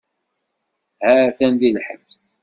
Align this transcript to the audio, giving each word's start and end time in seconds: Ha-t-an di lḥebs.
Ha-t-an 1.03 1.53
di 1.59 1.69
lḥebs. 1.77 2.23